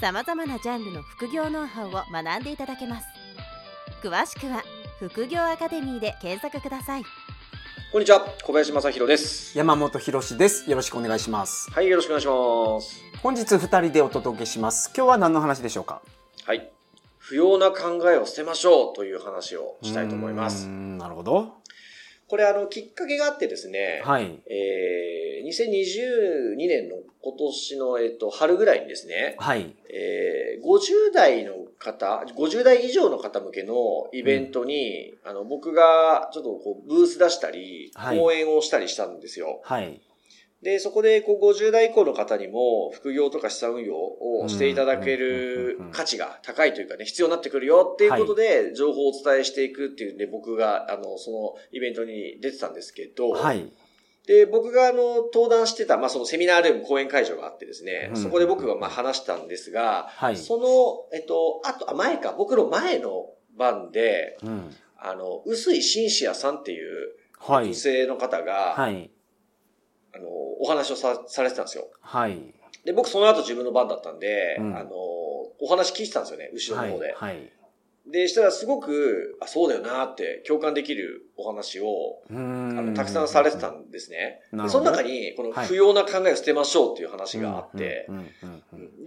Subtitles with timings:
[0.00, 3.06] さまざまなジャンルの副業ノウハウを学んでいただけます
[4.00, 4.62] 詳しくは
[5.00, 7.02] 副業アカデミーで検索ください
[7.90, 9.56] こんにちは、小林正弘です。
[9.56, 10.68] 山本博史です。
[10.68, 11.70] よろしくお願いします。
[11.70, 13.02] はい、よろしくお願いします。
[13.22, 14.92] 本日二人でお届けします。
[14.94, 16.02] 今日は何の話でしょうか？
[16.44, 16.70] はい。
[17.16, 20.66] 不要な考えを捨てましょうという話をしたいと思います。
[20.66, 21.54] んなるほど。
[22.28, 24.38] これ、あの、きっかけがあってですね、はい。
[24.50, 29.74] えー、2022年の今年の、えっと、春ぐらいにですね、はい。
[29.90, 33.74] えー、50代の方、50代以上の方向けの
[34.12, 39.60] イベントに、あの、僕がちょっとこう、ブース出したり、はい講演をしたりしたんですよ。
[39.64, 40.00] はい。
[40.62, 53.72] で、そこで、こう、50代以降の方にも、副業とか資産運用をしていただける価値が高いというかね、必要になってくるよっていうことで、情報をお伝えしていくっていうんで、僕が、あの、そのイベントに出てたんですけど、はい。
[54.28, 60.36] で、僕が、あの、登壇してた、まあ、そのセミナールーム講演会場があってですね、うんそこで僕が、まあ、話したんですが、はい。
[60.36, 64.76] その、えっと、あと、あ、前か、僕の前の番で、うん。
[64.98, 67.74] あの、臼井シンシアさんっていうはい女。
[67.74, 69.10] 性の方が、はい。
[70.14, 70.28] あの、
[70.60, 71.88] お話をさされてたんですよ。
[72.02, 72.38] はい。
[72.84, 77.14] で、僕その後自分の番だったんで、うんあの、お話聞いてたんですよね、後ろはいの方で。。
[77.14, 77.50] はい。
[78.10, 82.86] で、したらすごく、あ、そうだよなって共感できるお話を、あん。
[82.86, 84.40] の、たくさんされてたんですね。
[84.68, 85.66] その中に、このはい。
[85.66, 88.08] 不要な考えを捨てましょうっていう話があって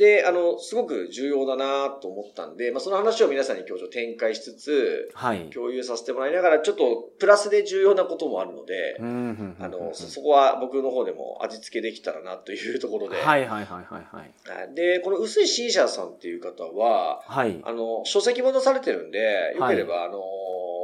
[0.02, 5.48] で、あの、すごく重要だなと思ったんで、まあ、その話を皆さんに今日ちょっと展開しつつ、はい。
[5.52, 14.06] 共有させてもらいながら、ちょっとプラスで重要なこともあるので、あの、そそこは僕の方でも味付けできたらなというところで、はいはいはいはいはい。
[14.12, 17.62] はいで、この薄いシーシャさんっていう方は、はい。
[17.64, 20.20] あの、書籍も出されてるんで、よはいければ、あの、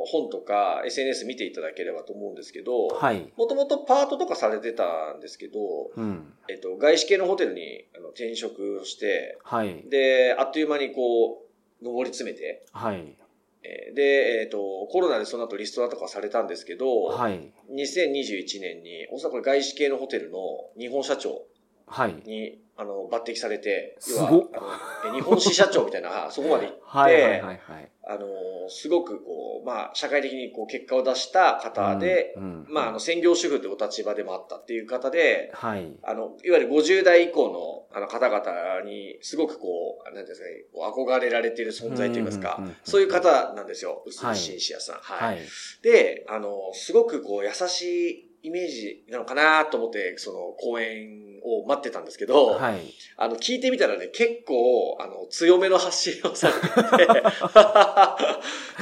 [0.07, 3.31] 本とか SNS 見ていただければと思うんですけど、はい。
[3.37, 5.59] もともとパートとかされてたんですけど、
[5.95, 6.33] うん。
[6.49, 9.83] えっと、外資系のホテルにあの転職をして、はい。
[9.89, 11.45] で、あっという間にこ
[11.81, 13.15] う、上り詰めて、はい。
[13.63, 17.51] えーで、えっと、コロナでその後リストラとかされたんですけど、はい。
[17.71, 20.37] 2021年に、おそらく外資系のホテルの
[20.77, 21.45] 日本社長
[21.87, 22.15] はい。
[22.25, 27.91] に、あの、抜擢されて、すごっあの、え日本支社長みたいな、 そこまで行って、はいはいはいはい。
[28.09, 35.91] あの、すごくこう、まあ、社会的にこう、結果を出した方で、うん、うんまあ、あの、専業主婦というお立場でもあったっていう方で、はい。
[36.03, 44.95] あの、いわゆる50代以降のあの方々に、すごくこう、なんていうんですかね、憧れられている存在といいますかうんうんうんうん、そういう方なんですよ、薄はい井シンシアさん。
[44.97, 45.37] ははい。
[45.37, 45.39] い。
[45.81, 52.81] で、あの、すごくこう、優しいイメージなのかなと思って、その、講演を待ってたんですけど、はい。
[53.17, 57.21] あの、聞いてみたらね、結構、あの、強めの発信をされてて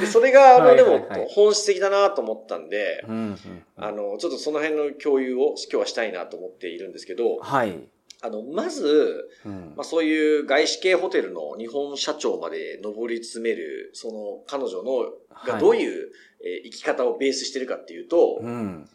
[0.00, 3.38] で、それが、あの、でもはいはいはい、本質的だなと思ったんで、うんうん。
[3.76, 7.78] あの、ちょっとその辺の共有を今日はしたいなと思っているんですけど、はい。
[8.22, 15.12] あの、まず、うんまあ、そういう外資系ホテルの日本社長まで上り詰める、その彼女の、
[15.46, 16.12] がどういう、
[16.42, 18.88] えー生き方をベースしてるかっていうと、うん。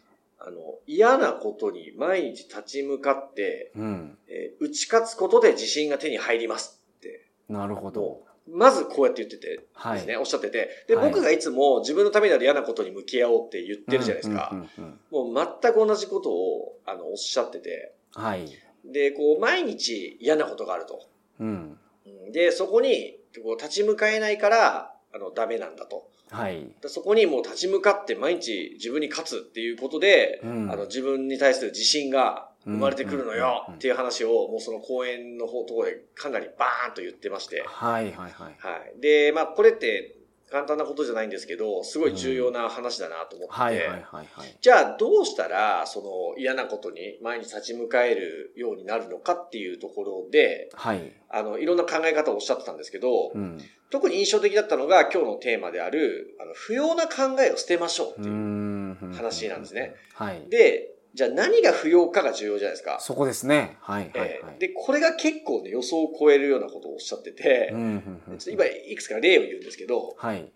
[0.44, 4.18] あの、嫌なことに毎日立ち向かって、うん。
[4.28, 7.26] えー打ち勝つことで自信が手に入りますって。
[7.48, 8.22] なるほど。
[8.48, 9.94] まずこうやって言っててはい。
[9.96, 10.84] ですね、おっしゃってて。
[10.88, 14.54] で、はい僕がいつも自分のためになる嫌なことに向き合おうって言ってるじゃないですか。
[15.10, 17.92] もう全く同じことを、あの、おっしゃってて。
[18.14, 18.48] はい。
[18.84, 21.06] で、こう、毎日嫌なことがあると。
[21.40, 21.78] うん。
[22.06, 26.08] うんで、そこに、こう、立ち向かえないから、あの、ダメなんだと。
[26.30, 26.66] はい。
[26.80, 37.62] でそこにもう立ち向かって毎日自分に勝つっていうことで、うんあの、自分に対する自信が生まれてくるのようんっていう話を、もうその講演の方ところでかなりバーンと言ってまして。
[37.66, 38.32] はいはいはい。
[38.32, 38.50] は
[38.96, 39.00] い。
[39.00, 40.16] で、まあ、これって
[40.52, 43.88] 簡単なことじゃないんですけど、すごい重要な話だなと思ってて。
[44.60, 51.10] じゃあどうしたら、その嫌なことに毎日立ち向かえるようになるのかっていうところで、はい。
[51.30, 53.58] あの、いろんな考え方をおっしゃってたんですけど、うん。
[53.88, 58.34] 特に印象的だったのが今日のテーマである、あの、不要な考えを捨てましょうっていう。
[58.34, 59.94] ん話なんですね。
[60.14, 60.42] はい。
[60.48, 62.98] で、じゃあ何が不要かが重要じゃないですか。
[63.00, 63.76] そこですね。
[63.80, 64.28] はいはいはい。
[64.28, 70.48] えーで、これが結構ね、予想を超えるようなことをおっしゃっててう、んうんうんちょっと今いくつか例を言うんですけど、はい。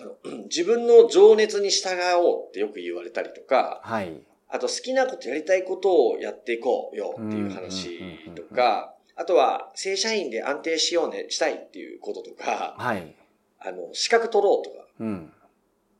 [0.00, 4.12] あの自分の情熱に従おうってよく言われたりとか、はい。
[4.48, 8.00] あと好きなことやりたいことをやっていこうよっていう話
[8.34, 13.14] とか、あとは、正社員で安定しようね、したいっていうこととか、はい。
[13.60, 15.32] あの、資格取ろうとか、うん。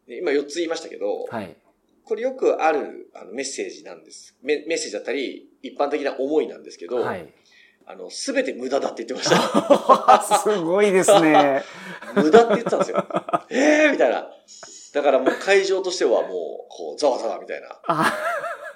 [0.06, 1.56] ね今4つ言いましたけど、はい。
[2.04, 4.37] これよくあるあのメッセージなんです。
[4.43, 7.32] メメッセージだったり、一般的な思いなんですけど、はい。
[7.87, 10.38] あの、すべて無駄だって言ってました。
[10.38, 11.62] すごいですね。
[12.14, 13.04] 無駄って言ってたんですよ。
[13.50, 14.28] えーみたいな。
[14.93, 16.28] だからもう会場としてはもう、
[16.69, 17.69] こう、ざわざわみたいな。
[17.87, 18.12] あ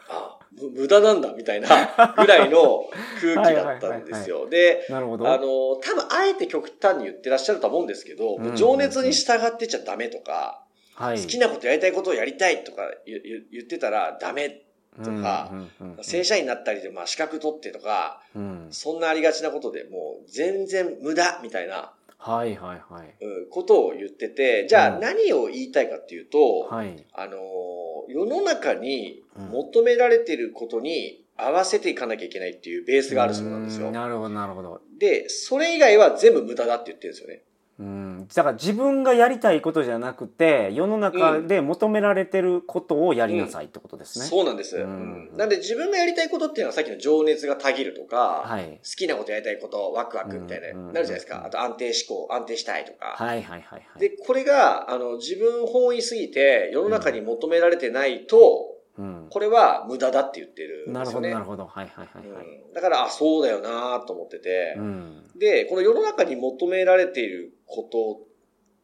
[0.09, 1.69] あ、む無駄なんだみたいな
[2.17, 2.89] ぐらいの
[3.21, 4.49] 空気だったんですよ。
[4.49, 4.87] で。
[4.91, 10.66] あの、多分あえて極端に言ってらっしゃると思うんですけど、うん情熱に従ってちゃダメとか、
[10.97, 11.21] はい。
[11.21, 14.63] 好きなことやりたいことをやりたいとか言ってたらダメ。
[15.05, 18.69] とかうんうん正社員になったりで、まあ資格取ってとか、うん。
[18.71, 23.15] そんなありがちなことでもう全然無駄みたいな、はいはいはい。
[23.21, 27.05] うんことを言ってて、じゃあうん何を言いたいかっていうと、はい。
[27.13, 27.77] あのー
[28.09, 33.91] 世の中に求められてることに合わせていかなきゃいけないっていうベースがあるそうなんですよう。
[33.91, 34.81] なるほどなるほど。
[34.99, 37.43] で、それ以外は全部無駄だって言ってるんですよね。
[37.79, 38.27] うん。
[38.35, 44.25] だから自分がやりたいことじゃなくて、世の中で求められてることをやりなさいってことですね。
[44.25, 44.77] そうなんです。
[44.77, 48.79] うんうんなんで自分がやりたいことっていうのはさっきの情熱がたぎるとか、はい。
[48.79, 51.45] 好きなことやりたいこと、ワクワクみたいな、うんなるじゃないですか。
[51.45, 53.15] あと安定志向、安定したいとか。
[53.19, 54.01] はいはいはいはい。
[54.01, 59.27] で、これが、あの、自分本位すぎて世の中に求められてないと、うん。
[59.31, 61.29] これは無駄だって言ってるんなるほですよね。
[61.31, 61.67] どなるほど。
[61.67, 62.47] はいはいはいはい。
[62.47, 65.31] うんだから、あ、そうだよなと思ってて、うん。
[65.35, 68.21] で、この世の中に求められていること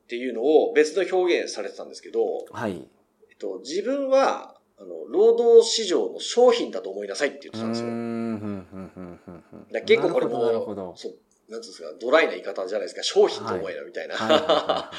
[0.05, 2.21] っていうのを別の表現されてたんですけど、
[2.51, 2.89] はい。
[3.31, 7.89] えっと、自分は、あの、労働市場の商品だと思いなさいって言ってたんですよ。
[7.89, 8.67] うーん
[9.71, 10.95] だ結構これも、なるほど。
[10.97, 11.13] そう、
[11.53, 14.91] なんつうんですか、ドライな言い方じゃないですか、商品と思えなみたいな。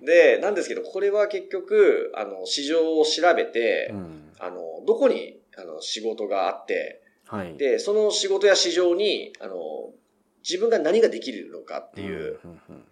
[0.00, 4.31] で、なんですけど、これは結局、あの、市場を調べて、うん。
[4.42, 7.56] あの、どこに、あの、仕事があって、はい。
[7.56, 9.54] で、その仕事や市場に、あの、
[10.48, 12.38] 自分が何ができるのかっていう、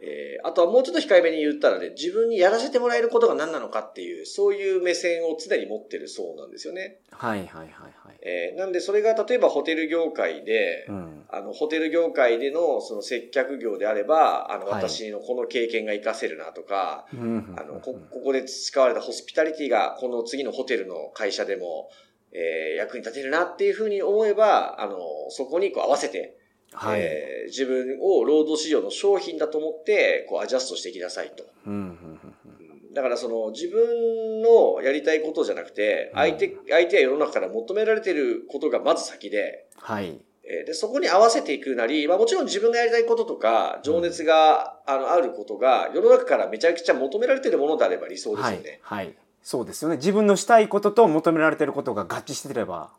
[0.00, 7.00] えーあとはもうちょっと控えめに言ったらね、自分にやらせてもらえることが何なのかっていう、そういう目線を常に持ってるそうなんですよね。
[7.10, 8.18] はいはいはいはい。
[8.22, 11.24] えーなんでそれが例えばホテル業界で、うん。
[11.28, 21.90] あの、ホテル業界でのその接客業であれば、あの、はい私のこの経験が活かせるなとか、うんあの、こ、ここで培われたホスピタリティが、この次のホテルの会社でも、
[22.32, 24.96] えー役に立てるなっていうふうに思えば、あの、
[25.28, 26.38] そこにこう合わせて、
[26.72, 27.00] はい。
[27.00, 31.44] えー自分を労働市場の商品だと思って、こうアジャストしていきなさいと。
[31.66, 40.18] うんうんうんうんだからその自分のやりたいことじゃなくて、相手、相手や世の中から求められてることがまず先で、はい。
[40.42, 48.80] えーで、そこに合わせていくなり、まあもちろん自分がやりたいこととか、情熱が、あの、あることが、世の中からめちゃくちゃ求められてるものであれば理想ですはいよね。。
[48.82, 49.14] はい。
[49.42, 49.96] そうですよね。
[49.96, 52.90] 自分のしたいことと求められてることが合致してれば、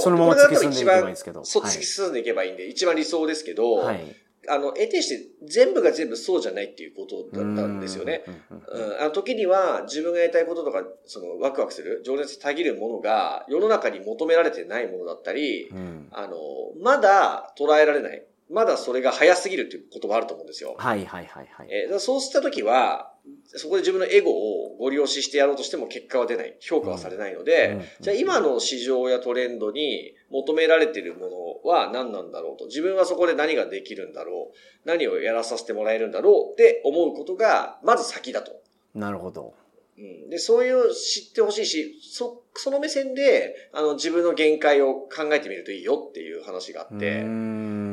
[0.00, 4.04] うそのまま突き進んでいけばいいんですけどそう、はい突き進んでいけばいいんで、一番理想ですけど、はい。
[4.46, 8.24] あの、得てして全部が全部そうじゃないっていうことだったんですよね。
[8.50, 16.36] うん、あの時には自分がやりたいこととか、そのワクワクする、情熱たぎるものが世の中に求められてないものだったり、うんあの、
[16.82, 18.22] まだ捉えられない。
[18.50, 20.74] まだそれが早すぎるっていうこともあると思うんですよ。
[20.78, 21.68] はいはいはいはい。
[21.70, 23.12] えーそうした時は、
[23.46, 26.56] そこで自分のエゴをご利用ししてやろうとしても結果は出ない。
[26.60, 32.66] 評価はされないので、うんじゃあ今の市場やトレンドに求められているものは何なんだろうと。
[32.66, 34.88] 自分はそこで何ができるんだろう。
[34.88, 38.52] 何をやらさせてもらえるんだろうって思うことが、まず先だと。
[38.94, 39.54] なるほど。
[39.96, 47.83] うん、で、そういう知ってほしいし、そ、その目線で、あの、自分の限界を考えてみるといいよっていう話があって、うーん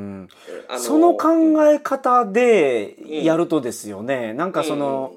[0.69, 1.29] あその考
[1.65, 5.13] え方でやるとですよね、なんかその、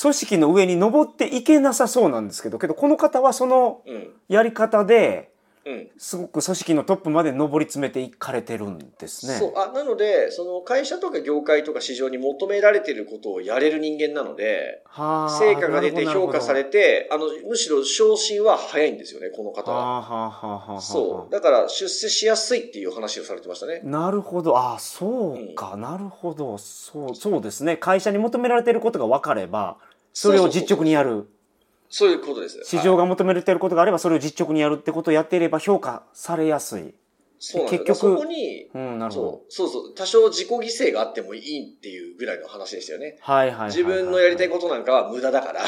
[0.00, 5.31] 組織の上に登っていけなさそうなんですけどけどこの方はそのうん、うん、やり方でうん。
[5.96, 9.34] すごく組織のトップまで上り詰めていかれてるんですね。
[9.34, 19.78] そう、あ、なので、その会社とか業界とか市場に求められていることをやれる人間なので、はあ成果が出て評価されて、あの、むしろ昇進は早いんですよね、この方は。
[19.78, 19.96] は。
[19.98, 20.00] あ
[20.30, 21.32] はあはそう。
[21.32, 23.80] だから出世しやすいっていう話をされてましたね。
[23.84, 24.58] なるほど。
[24.58, 26.58] あそうか、なるほど。
[26.58, 27.76] そうそうですね。
[27.76, 29.76] 会社に求められていることが分かれば
[30.12, 31.10] それを実直にやる。
[31.10, 31.28] そう
[32.10, 32.62] いうことです。
[32.64, 36.94] 市場はいが求められていることがあればそれを実直にやるってことをやっていれば評価されやすい。
[37.44, 39.42] そう結局そこに、うん、なるほど。
[39.48, 43.18] そうそうそう、多少自己犠牲があってもいいっていうぐらいの話でしたよね。
[43.20, 45.62] はいはいはいはい、自分のやりたいことなんかは無駄だから、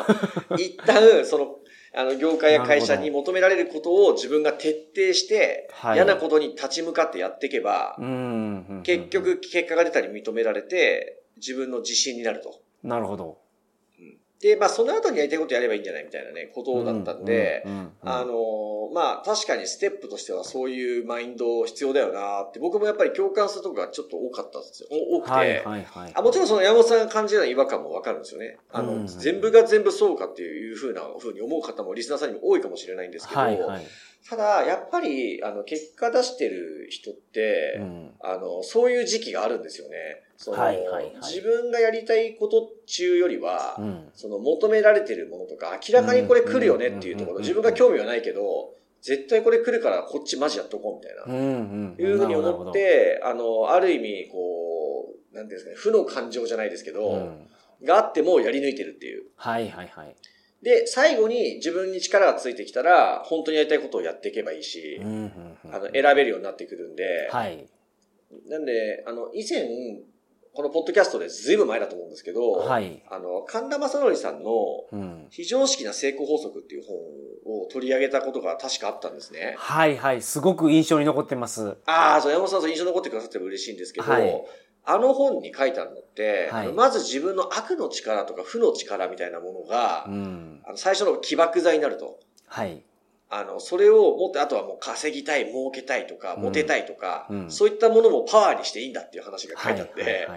[0.56, 1.58] 一旦、その、
[1.94, 12.62] あの、業界や会社に求められることを自分が徹底して、はい嫌なことに立ち向かってやっていけば、うんうんうんうん結局結果が出たり認められて、自分の自信になると。
[12.82, 13.38] なるほど。
[14.40, 24.88] で、まあ、その後にやりたいことやればいいんじゃないみたいなね、ことだったんで、うんうんうんあの、まあ、確かにステップとしてはそういうマインド必要だよなって、僕もやっぱり共感するところがちょっと多かったんですよ。
[24.92, 25.32] お多くて。
[25.32, 26.12] はいはいはい。
[26.14, 28.58] あもちろんその山本さんが感じるような違和感もわかるんですよね。
[28.72, 33.86] あの、うん全部が全部そうかっていうふうな、ふうに思う方もリスナーさんにも多いかもしれないんですけど、はいはい。
[34.28, 40.22] ただ、やっぱり、あの、結果出してる人って、うんあの、そういう時期があるんですよね。
[40.38, 51.24] その、はいはいはい自分がやりたいこと中よりは、うんその求められてるものとか、明らかにこれ来るよねっていうところ、うん自分が興味はないけど、絶対これ来るからこっちマジやっとこうみたいな。
[51.24, 52.04] うんうん。
[52.04, 57.46] いうふうに思っ、て、あの、ある意味、こう、なんていうんですかね、負の感情じゃないですけど、うん
[57.84, 59.26] があってもやり抜いてるっていう。
[59.36, 60.16] はいはいはい。
[60.62, 67.68] で、最後に自分に力がついてきたら、本当にやりたいことをやっていけばいいしうん、うんうんあの、選べるようになってくるんで、はい。
[68.48, 69.68] なんで、あの、以前、
[70.58, 73.00] このポッドキャストでずいぶん前だと思うんですけど、はい。
[73.08, 74.50] あの、神田正則さんの
[74.90, 75.26] うん。
[75.30, 76.96] 非常識な成功法則っていう本
[77.62, 79.54] を取り上げたことが確かあったんですね。
[79.56, 80.20] はいはい。
[80.20, 81.76] すごく印象に残ってます。
[81.86, 84.44] ああ、そう、山本さんそう印象に残ってくださっても嬉しいんですけど、はい
[84.84, 90.62] あの本に書いてあるのって、はいまず自分の悪の力とか負の力みたいなものが、うん。
[90.64, 92.18] あの最初の起爆剤になると。
[92.46, 92.82] はい。
[93.30, 100.28] あの、それを持って、あとはもう稼ぎたい、儲けたいとか、うんモテたいとか、うんそういったものもパワーにしていいんだっていう話が書はいいてあって。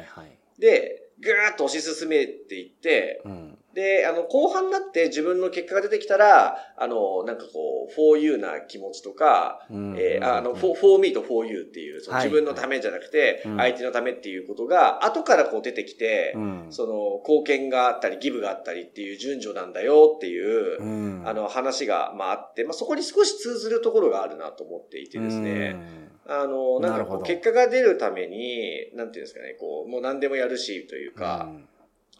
[0.59, 3.57] で、ぐーっと推し進めていって、うん。
[3.73, 9.95] で、あの、後半になって自分の結果が出てきたら、あの、なんかこう、for you な気持ちとか、うん。
[9.97, 12.25] えーあの、for, for me と for you っていう、そのはい。
[12.27, 13.57] 自分のためじゃなくて、うん。
[13.57, 16.67] 相手のためっていうことが、後からこう出てきて、うん。
[16.69, 21.23] その、貢献があったり、ギブがあったりっていう順序なんだよっていう、うん。
[21.25, 31.15] あの、話が、まああって、まあそこに少し通ずるところがあるなと思っていてですね、あの、なんかこう、結果が出るために、なんていうんですかね、こう、もう何でもやるし、といううん。
[31.15, 31.49] か、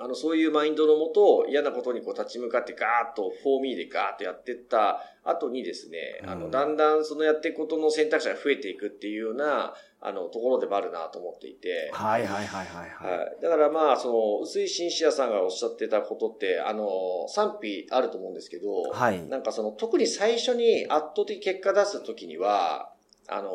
[0.03, 13.20] あの、そういうマインドのもと、嫌なことにこう立ち向かってガーッと、フォーミーでガーッとやってった後にですね、あの、うんだんだんそのやっていくことの選択肢が増えていくっていうような、あの、ところでもあるなと思っていて、はいはいはいはいはい。
[13.20, 13.38] はい。
[13.43, 16.88] だからまあ、その、薄井紳士屋さんがおっしゃってたことって、あの、
[17.27, 19.24] 賛否あると思うんですけど、はい。
[19.27, 22.91] なんかその、特に最初に圧倒的結果出すときには、
[23.27, 23.51] あの、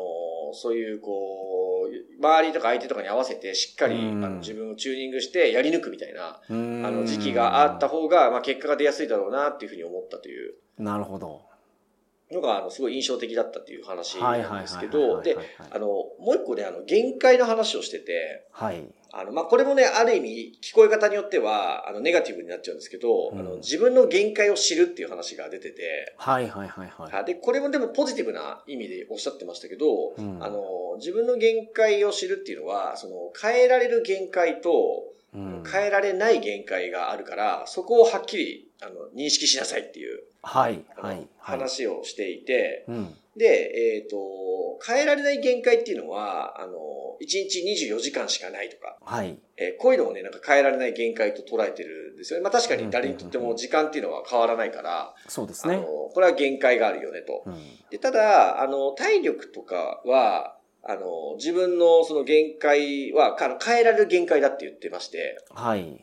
[0.53, 1.76] そういうこう、
[2.19, 4.23] 周りとか相手とかに合わせてしっかり、うん。
[4.23, 10.53] あの自分をチューニングしてやり抜くみたいな、ああの時期があった方が、まあ結果が出やすいだろうなっていうふうに思ったという。
[10.77, 11.41] なるほど。
[12.31, 15.37] のが、あの、すごい印象的だったっていう話なんですけど、で
[15.71, 18.83] あの、もう一個ね、あの、限界の話をしてて、はい。
[19.13, 27.13] あの、まあ、これもね、ある意味、聞こえ方によっては、あの、ネガティブになっちゃうんですけど、うんあの、自分の限界を知るっていう話が出てて、はいはいはいはい。
[27.13, 34.69] あで、これもでもポジティブな意味でおっしゃってましたけど、うんあの、自分の限界を知るっていうのは、その、変えられる限界と、
[35.11, 35.16] うん
[35.69, 41.27] 変えられない限界があるから、そこをはっきり、あの、認識しなさいっていう、はいはいはい。
[41.37, 43.15] 話をしていて、うん。
[43.35, 44.17] で、えっ、と、
[44.85, 46.73] 変えられない限界っていうのは、あの、
[47.21, 49.37] 1日24時間しかないとか、はい。
[49.57, 52.43] えーこういうのをね、なんか変えられない限界と捉えてるんですよね。
[52.43, 57.43] まあ確かに誰にとっても時間っていうのは変わらないから、そうですねあの。、これは限界があるよねと。
[57.45, 57.55] うん。
[57.89, 60.56] で、ただ、あの、体力とかは、
[60.87, 66.01] あの、自分のその限界は、変えられる限界だって言ってまして、はい。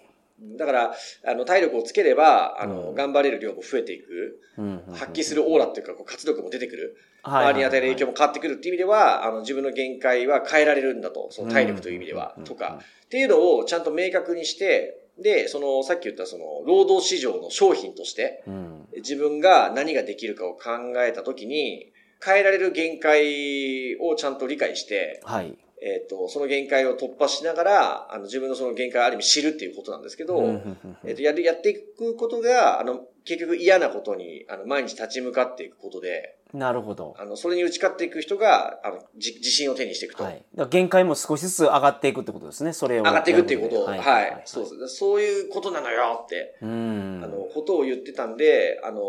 [0.58, 0.94] だから、
[1.26, 2.94] あの、体力をつければ、あの、うん。
[2.94, 12.80] 頑張れる量も増えていく、うん発揮するオーラっていうか、こう活力も出てくる、はい周りに与える影響も変わってくるっていう意味では、あの、自分の限界は変えられるんだと、その体力という意味では、とか、。
[13.06, 18.88] っていうのをちゃんと明確にして、で、その、さっき言ったその、労働市場の商品として、うん。
[18.96, 25.56] 自分が何ができるかを考えたときに、変えられる限界をちゃんと理解して、はい。
[25.82, 30.62] えっ、と、その限界を突破しながら、あの、自分のその限界をある意味知るっていうことなんですけど、
[31.04, 37.16] えっ、と、やる、やっていくことが、あの、結局嫌なことに、あの、毎日立ち向かっていくことで、なるほど。
[37.18, 40.22] あの、それに打ち勝っていく人が、あの、じ自信を手にしていくと。
[40.22, 40.44] はい。
[40.54, 42.72] だ限界も少しずつ上がっていくってことですね。
[42.72, 43.02] それを。
[43.02, 44.42] 上がっていくっていうことを、ははいい、はい。
[44.44, 44.96] そうです。
[44.96, 47.20] そういうことなのよって、うん。
[47.24, 49.00] あの、ことを言ってたんで、あの、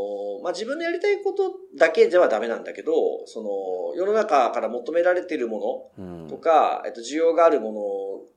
[0.43, 2.93] まあ、自分のやりたいことだけではダメなんだけど、
[3.27, 7.81] その、世の中から求められているもうんのとか、えっと、需要があるもの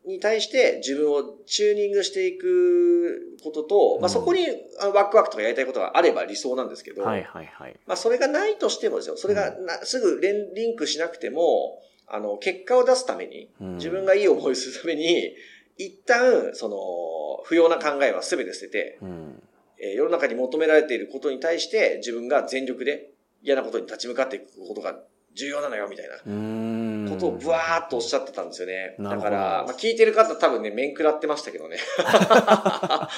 [0.06, 4.46] に対して自分をチューニングしていくことと、まあ、うんそこに
[4.94, 7.76] ワクワクとかやりたいことがあれば理想なんですけど、はいはいはい。
[7.86, 15.34] まあ、それがないとしてもですよ、それがな、すぐ連リンクしなくても、あの、結果を出すために、うん自分がいい思いをするために、
[15.76, 19.42] 一旦、その、不要な考えは全て捨てて、うん。
[19.78, 23.10] えー世の中に求められていることに対して、自分が全力で
[23.42, 24.98] 嫌なことに立ち向かっていくことが
[25.38, 26.16] 重要なのよ、みたいな。
[26.26, 27.06] うん。
[27.08, 28.96] ことをブワーっとおっしゃってたんですよね。
[28.98, 31.78] だから、まあ、聞いてる方多分ね、面食らってましたけどね。
[32.04, 33.08] あ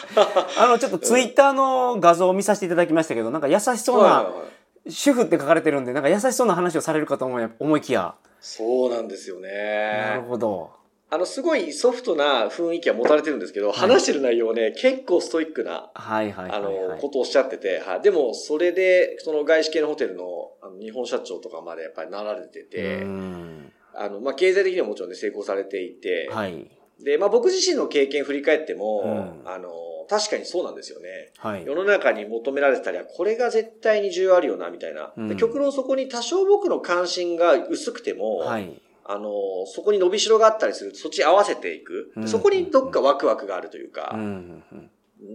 [0.69, 4.31] の、ちょっとツイッターの画像を見させていただきましたけど、なんか優しそうな、
[4.87, 8.15] 主婦って書かれてるんで、なんか優しそうな話をされるかと思い思いきや。
[8.41, 9.49] そうなんですよね。
[10.11, 10.80] なるほど。
[11.13, 17.01] あの、すごいソフトな雰囲気は持たれてるんですけど、話してる内容はね、結構ストイックな、はいはいはあの、い。
[17.01, 18.01] ことをおっしゃってて、はい。
[18.01, 20.25] でも、それで、その外資系のホテルの、
[20.63, 26.71] あの日本社長とかまでやっぱりなられててう、んあの、まあ、経済的にはもちろんね、成功されていて、はい。
[27.03, 29.71] で、まあ、僕自身の経験振り返っても、うんあの、
[30.09, 31.33] 確かにそうなんですよね。
[31.39, 31.65] はい。
[31.65, 35.13] 世の中に求められてたりは、これが絶対に重要あるよな、みたいな。
[35.17, 38.81] う極論そこに多少僕の関心が薄くても、はい。
[39.13, 42.13] あの、そこに伸びしろがあったりすると、そっちに合わせていく。
[42.17, 42.29] うん。
[42.29, 44.17] そこにどっかワクワクがあるというか、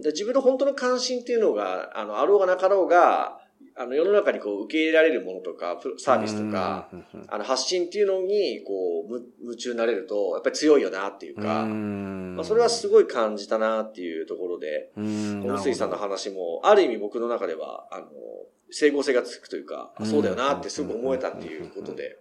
[0.02, 3.40] で自分の本当の関心っていうのが、あの、あろうがなかろうが、
[3.78, 6.88] あの、世の中にこう、受け入れられるものとか、プロサービスとか、
[7.28, 12.34] あの、発信っていうのに、こう、む夢中になれると、やっぱり強いよなっていうか、うん。
[12.36, 15.42] まあ、それはすごい感じたなっていうところで、うん。
[15.42, 18.06] この臼井さんの話も、ある意味僕の中では、あの、
[18.70, 22.18] 整合性がつくというか、うんそうだよなってすごく思えたっていうことで。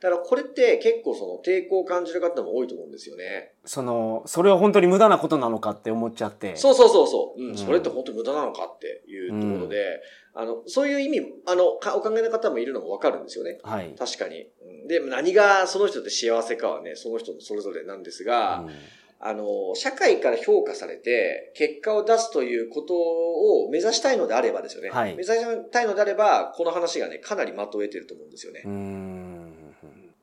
[0.00, 3.52] だからこれって結構その抵抗を感じる方も多いと思うんですよね。
[3.66, 6.56] その、それは本当に無駄なことなのかって思っちゃって。
[6.56, 7.40] そうそうそうそう。
[7.40, 10.00] うん、うんそれって本当に無駄なのかっていうところで、
[10.32, 13.58] あの、そういう意味、あの、かお考えの方もいるのもわかるんですよね。
[13.62, 13.94] はい。
[13.98, 14.48] 確かに。
[14.62, 18.70] うんで、何がその人で幸せかはね、その人のそれぞれなんですが、うん
[19.22, 24.88] あの、社会から評価されて、結果を出すということを目指したいのであればですよね。
[24.88, 28.68] はい目指したいのであれば、この話がね、かなり的を得てると思うんですよねう。
[28.70, 29.29] ん。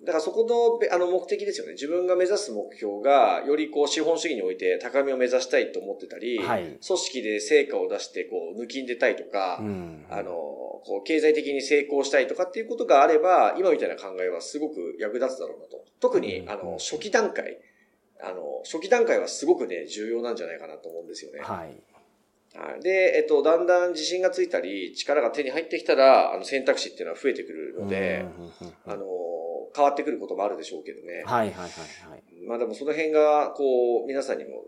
[0.08, 1.74] だからそこのべあの目的ですよね。
[1.74, 15.84] 自分が目指す目標が、よりこう資本主義において高みを目指したいと思ってたり、はい組織で成果を出してこう抜きんでたいとか、うんあの、こう経済的に成功したいとかっていうことがあれば、今みたいな考えはすごく役立つだろうなと。
[16.00, 17.60] 特に、うんあの、初期段階。
[18.22, 21.42] あの、初期段階はすごくね、重要なんじゃないかなと思うんですよね。
[21.42, 21.58] はい。
[21.58, 21.98] はい
[22.82, 28.26] で、えっと、だんだん自信がついたり、力が手に入ってきたら、あの、選択肢っていうのは増えてくるので、
[28.86, 29.06] あの、
[29.78, 31.24] 変わってくることもあるでしょうけどね。
[31.24, 31.70] はいはいはい
[32.10, 32.24] はい。
[32.48, 34.64] まあでもその辺が、こう、皆さんにも、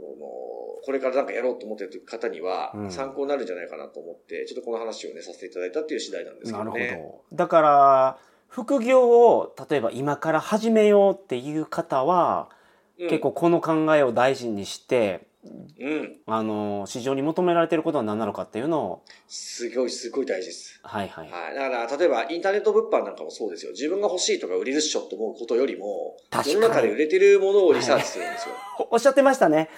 [0.85, 7.23] これからなんかやろうと思ってる方にはう、ん参考になるんじゃないかなと思って、ちょっとこの話をね、させていただいたっていう次第なんですけなるほどね。
[7.31, 7.35] ど。
[7.35, 8.17] だから、
[8.47, 12.59] 副業を例えば今から始めようっていう方は、うん
[12.99, 16.17] 結構この考えを大事にして、うん。
[16.27, 20.79] あの、市場に求められていることは何なのかっていうのを、すごい、すごい大事です。
[20.83, 21.29] はいはい。
[21.29, 21.55] はい。
[21.55, 23.71] だから、例えば、インターネット物販なんかもそうですよ。
[23.71, 28.55] 自分が欲しいとか売れるっしょって思うことよりも、世の中で売れてるものをリサーチするんですよ。
[28.91, 29.69] おっしゃってましたね。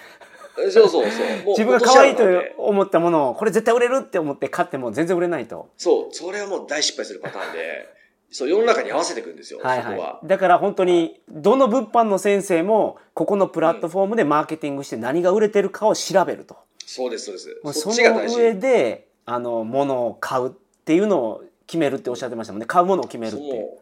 [0.56, 1.02] そうそうそう。
[1.56, 2.24] 自分が可愛いと
[2.58, 5.70] 思ったものを、これ絶対売れるって思って買っても全然売れないと。
[5.76, 8.01] そう、それはもう大失敗するパターンで、
[8.32, 10.20] そう、世の中に合わせていくんですよ、はいそこはは。
[10.24, 10.26] い。
[10.26, 16.56] だから本当に、どの物販の先生も、ここのプラットフォームでマーケティングして何が売れてるかを調べると。
[16.84, 17.56] そうです、そうです。
[17.60, 18.02] そもうそ。
[18.02, 20.50] の上で、あの、物を買うっ
[20.84, 22.66] ていうのを決めるっておっしゃってましたもんね。
[22.66, 23.42] 買うものを決めるって。
[23.42, 23.81] そうもう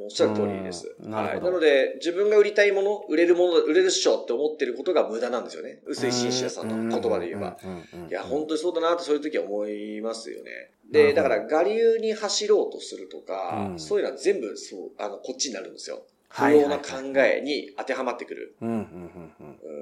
[0.00, 0.94] おっしゃる通りです。
[1.02, 1.36] はい。
[1.36, 1.44] うん。
[1.44, 5.80] なので、自分が売りたいもの、売れるもの、売れるっしょって思ってることが無駄なんですよね。
[5.86, 7.56] 薄井紳士さんの言葉で言えば。
[8.08, 10.70] いや、本当にそうだなってそういう時は思いますよね。
[10.90, 13.78] で、だから、我流に走ろうとするとか、うん。
[13.78, 16.04] そういうのは全部、そう、あの、こっちになるんですよ。
[16.30, 16.84] 不要な考
[17.16, 18.54] えに当てはまってくる。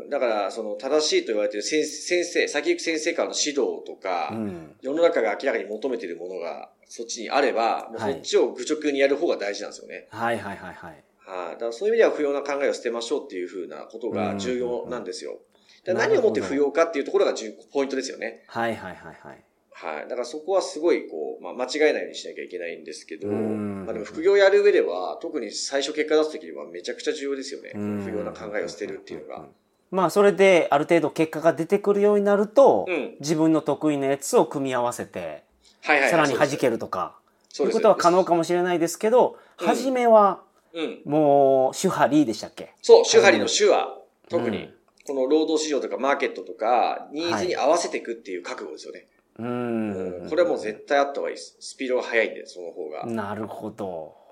[0.09, 4.77] だから、その、正しいと言われている先先生、先行く先生からの指導とか、うん。
[4.81, 10.07] 世の中が明らかに求めているものがそっちにあれば、もうそっちを愚直にやる方が大事なんですよね。
[10.11, 11.05] はいはいはいはい。
[11.19, 15.39] はい、だからそういう意味では不要な考えを捨てましょうっていうふうなことが重要なんですよ。
[15.85, 18.45] 何をもって不要かっていうところが重ポイントですよね。
[18.47, 19.45] はいはいはいはい。
[19.73, 20.09] はい。
[20.09, 27.73] だからそこはすごい、こう、まあ、間違えないようにしなきゃいけないんですけど、うんまあでも副業やる上では、特に最初結果出すときにはめちゃくちゃ重要ですよね。
[27.75, 29.47] うん不要な考えを捨てるっていうのが。
[29.91, 35.45] まあそれである程度結果が出てくるようになると、うん自分の得意なやつを組み合わせて、
[35.87, 36.11] はいはいはい。
[36.11, 36.73] さらに弾ける。
[36.73, 37.17] るとか、
[37.49, 40.43] そですいううことは可能かもしれないですけど、うん初めは
[40.75, 41.01] うん。
[41.07, 42.75] もう主張リーでしたっけ？
[42.83, 43.97] そう、手張りの手は、
[44.29, 44.75] 特にうん、
[45.07, 49.07] この労働市場とかマーケットとか、ニーズに合わせていくっていう覚悟ですよね。
[49.39, 50.29] ううんん。
[50.29, 51.57] これはもう絶対あった方がいいです。
[51.61, 53.01] スピードが速いんで、その方が。
[53.01, 53.13] はい。
[53.13, 54.27] なるほど。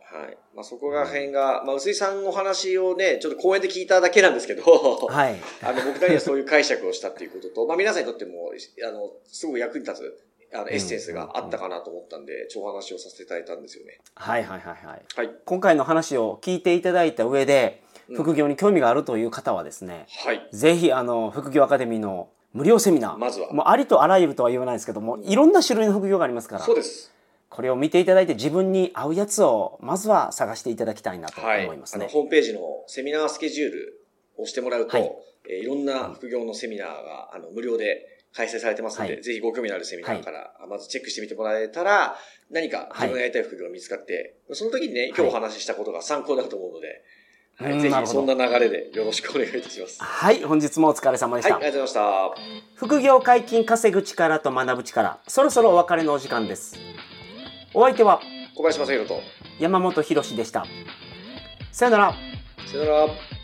[0.54, 5.36] まあそこが辺が、まあ薄井さんのお話をね、ちょっと講演で聞いただけなんですけど、はい。
[5.62, 8.52] あの、僕なりにはそういう解釈をしたっていうことと、まあ皆さんにとっても、
[8.86, 14.00] あの、すごく役に立つ、あの、エッセンスがあったかなと思ったんで、ちょお話をさせていただいたんですよね。
[14.14, 15.02] はいはいはいはい。
[15.16, 15.30] はい。
[15.44, 17.84] 今回の話を聞いていただいた上で、うん
[18.16, 20.46] 副業に興味があるという方はですね、はい。
[20.52, 23.16] ぜひあの、副業アカデミーの無料セミナー。
[23.16, 26.62] まずはもうありとあらゆるとは言わないですけども、いろんな種類の副業がありますから。
[26.62, 27.14] そうです。
[27.48, 32.06] これを見ていただいて自分に合うやつをまずは探していただきたいなと思いますね。
[32.06, 35.06] はい、あのホームページのセミナースケジュールを押してもらうと、はい
[35.48, 42.16] えーいろんな副業のセミナーがあの無料で開催されてますので、はいぜひご興味のあるセミナーから、まずチェックしてみてもらえたら、
[42.50, 47.04] 何か自分がやりたい副業が見つかって、その時にね、今日お話ししたことが参考になると思うので、
[47.56, 50.02] はいぜひそんな流れでよろしくお願いいたします。
[50.02, 51.54] ははい、本日もお疲れ様でい、した。
[51.54, 52.42] ありがとうございまし
[52.74, 56.76] 副業解禁稼ぐ力と学ぶ力、そろそろお別れのお時間です。
[57.72, 58.24] お相手はた。
[58.56, 59.20] 小林正宏と、
[59.60, 60.66] 山本博史でした。
[61.70, 62.14] さよなら。
[62.66, 63.43] さよなら。